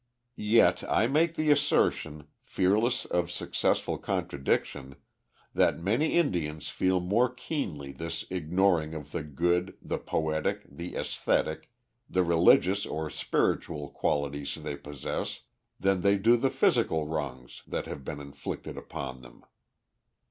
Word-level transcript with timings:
Yet 0.41 0.83
I 0.91 1.05
make 1.05 1.35
the 1.35 1.51
assertion, 1.51 2.25
fearless 2.41 3.05
of 3.05 3.29
successful 3.29 3.99
contradiction, 3.99 4.95
that 5.53 5.77
many 5.77 6.13
Indians 6.13 6.69
feel 6.69 6.99
more 6.99 7.29
keenly 7.31 7.91
this 7.91 8.25
ignoring 8.31 8.95
of 8.95 9.11
the 9.11 9.21
good, 9.21 9.75
the 9.79 9.99
poetic, 9.99 10.63
the 10.67 10.93
æsthetic, 10.93 11.65
the 12.09 12.23
religious 12.23 12.83
or 12.83 13.11
spiritual 13.11 13.91
qualities 13.91 14.55
they 14.55 14.75
possess 14.75 15.41
than 15.79 16.01
they 16.01 16.17
do 16.17 16.35
the 16.35 16.49
physical 16.49 17.05
wrongs 17.05 17.61
that 17.67 17.85
have 17.85 18.03
been 18.03 18.19
inflicted 18.19 18.79
upon 18.79 19.21
them. 19.21 19.43